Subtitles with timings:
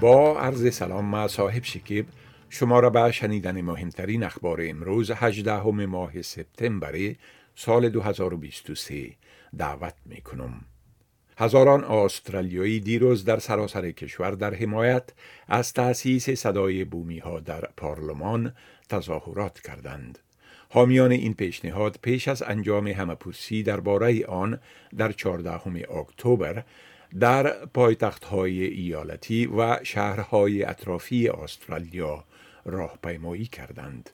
[0.00, 2.06] با عرض سلام ما صاحب شکیب
[2.48, 7.14] شما را به شنیدن مهمترین اخبار امروز 18 ماه سپتامبر
[7.54, 9.10] سال 2023
[9.58, 10.60] دعوت می کنم.
[11.38, 15.04] هزاران آسترالیایی دیروز در سراسر کشور در حمایت
[15.48, 18.52] از تأسیس صدای بومی ها در پارلمان
[18.88, 20.18] تظاهرات کردند.
[20.70, 24.60] حامیان این پیشنهاد پیش از انجام همپرسی درباره آن
[24.96, 25.52] در 14
[25.98, 26.62] اکتبر
[27.20, 32.24] در پایتختهای ایالتی و شهرهای اطرافی استرالیا
[32.64, 34.10] راهپیمایی کردند.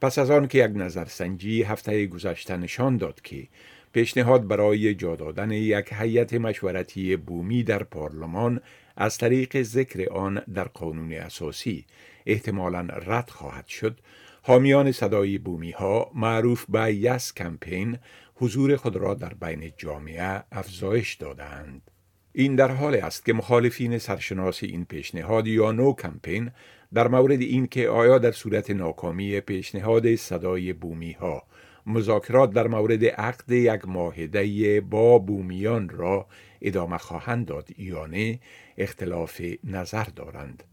[0.00, 3.46] پس از آن که یک نظرسنجی هفته گذشته نشان داد که
[3.92, 8.60] پیشنهاد برای جا دادن یک هیئت مشورتی بومی در پارلمان
[8.96, 11.84] از طریق ذکر آن در قانون اساسی
[12.26, 13.98] احتمالا رد خواهد شد
[14.42, 17.98] حامیان صدای بومی ها معروف به یس کمپین
[18.34, 21.90] حضور خود را در بین جامعه افزایش دادند.
[22.36, 26.50] این در حال است که مخالفین سرشناس این پیشنهاد یا نو کمپین
[26.94, 31.42] در مورد اینکه آیا در صورت ناکامی پیشنهاد صدای بومی ها
[31.86, 36.26] مذاکرات در مورد عقد یک معاهده با بومیان را
[36.62, 38.40] ادامه خواهند داد یا نه
[38.78, 40.64] اختلاف نظر دارند.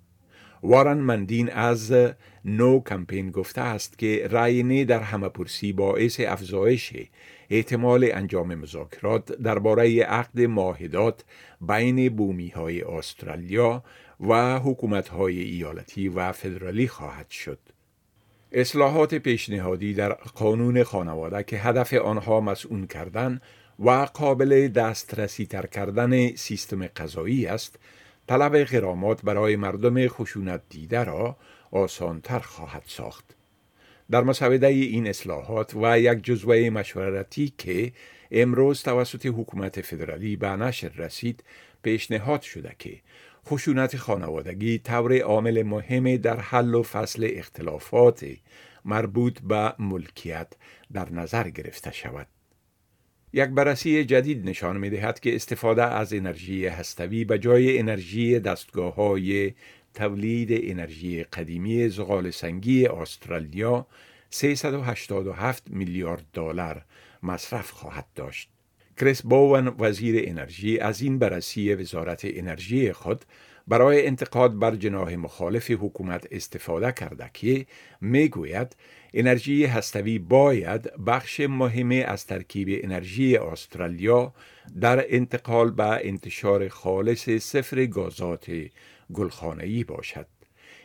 [0.64, 1.94] وارن مندین از
[2.46, 6.94] نو کمپین گفته است که رای نه در همه پرسی باعث افزایش
[7.50, 11.24] احتمال انجام مذاکرات درباره عقد ماهدات
[11.62, 13.84] بین بومی های استرالیا
[14.20, 17.60] و حکومت های ایالتی و فدرالی خواهد شد.
[18.52, 23.42] اصلاحات پیشنهادی در قانون خانواده که هدف آنها مسئول کردن
[23.80, 27.80] و قابل دسترسی تر کردن سیستم قضایی است
[28.28, 31.38] طلب غرامات برای مردم خشونت دیده را
[31.72, 33.36] آسانتر خواهد ساخت.
[34.12, 37.92] در مسوده این اصلاحات و یک جزوه مشورتی که
[38.32, 41.44] امروز توسط حکومت فدرالی به نشر رسید
[41.84, 43.02] پیشنهاد شده که
[43.48, 48.26] خشونت خانوادگی طور عامل مهم در حل و فصل اختلافات
[48.86, 50.54] مربوط به ملکیت
[50.94, 52.28] در نظر گرفته شود.
[53.34, 58.96] یک بررسی جدید نشان می دهد که استفاده از انرژی هستوی به جای انرژی دستگاه
[58.96, 59.54] های
[59.94, 63.88] تولید انرژی قدیمی زغال سنگی استرالیا
[64.30, 66.86] 387 میلیارد دلار
[67.24, 68.50] مصرف خواهد داشت.
[68.98, 73.26] کریس بوون وزیر انرژی از این بررسی وزارت انرژی خود
[73.68, 77.66] برای انتقاد بر جناح مخالف حکومت استفاده کرده که
[78.02, 78.76] می‌گوید
[79.14, 84.34] انرژی هستوی باید بخش مهمی از ترکیب انرژی استرالیا
[84.82, 88.52] در انتقال به انتشار خالص صفر گازات
[89.14, 90.28] گلخانه‌ای باشد.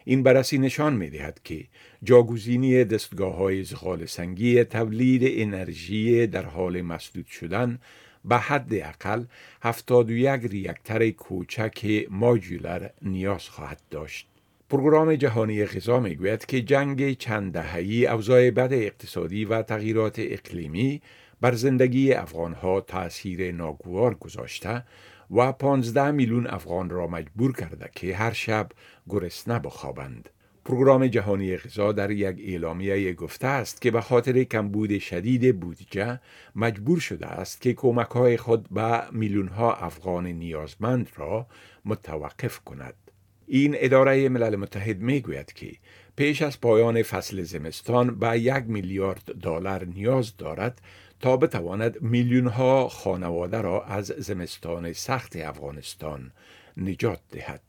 [0.09, 1.65] این بررسی نشان می دهد که
[2.03, 7.79] جاگزینی دستگاه های زغال سنگی تولید انرژی در حال مسدود شدن
[8.25, 9.25] به حد اقل
[9.63, 14.29] 71 ریکتر کوچک ماجولر نیاز خواهد داشت.
[14.71, 21.03] پروگرام جهانی غذا می‌گوید که جنگ چند دهه‌ای اوضاع بد اقتصادی و تغییرات اقلیمی
[21.41, 24.85] بر زندگی افغانها تأثیر ناگوار گذاشته
[25.31, 28.69] و 15 میلیون افغان را مجبور کرده که هر شب
[29.09, 30.29] گرسنه بخوابند.
[30.65, 36.21] پروگرام جهانی غذا در یک اعلامیه گفته است که به خاطر کمبود شدید بودجه
[36.57, 41.47] مجبور شده است که کمک های خود به میلیون ها افغان نیازمند را
[41.85, 42.95] متوقف کند.
[43.47, 45.73] این اداره ملل متحد می گوید که
[46.17, 50.81] پیش از پایان فصل زمستان به یک میلیارد دلار نیاز دارد
[51.21, 56.33] تا بتواند میلیون ها خانواده را از زمستان سخت افغانستان
[56.77, 57.61] نجات دهد.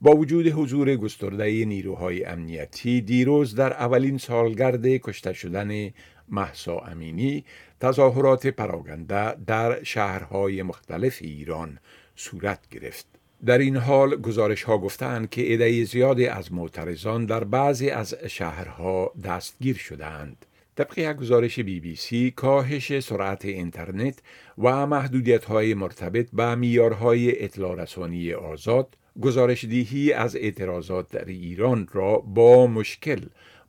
[0.00, 5.90] با وجود حضور گسترده نیروهای امنیتی دیروز در اولین سالگرد کشته شدن
[6.28, 7.44] محسا امینی
[7.80, 11.78] تظاهرات پراگنده در شهرهای مختلف ایران
[12.16, 13.19] صورت گرفت.
[13.46, 19.12] در این حال گزارش ها گفتند که عده زیادی از معترضان در بعضی از شهرها
[19.24, 20.46] دستگیر شدند.
[20.76, 24.18] طبق یک گزارش بی بی سی کاهش سرعت اینترنت
[24.58, 31.88] و محدودیت های مرتبط به میارهای اطلاع رسانی آزاد گزارش دیهی از اعتراضات در ایران
[31.92, 33.20] را با مشکل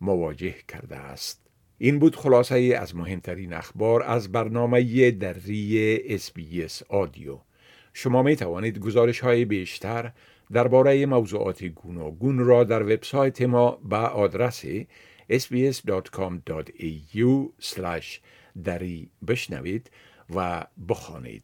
[0.02, 1.42] مواجه کرده است.
[1.78, 7.38] این بود خلاصه از مهمترین اخبار از برنامه دری اس آدیو.
[7.94, 10.12] شما می توانید گزارش های بیشتر
[10.52, 14.66] درباره موضوعات گوناگون را در وبسایت ما به آدرس
[15.32, 16.72] sbs.com.au
[18.64, 19.92] دری بشنوید
[20.36, 21.44] و بخوانید.